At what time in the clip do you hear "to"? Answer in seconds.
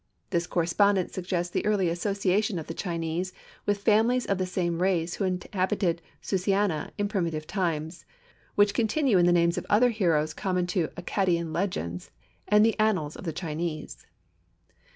10.73-10.87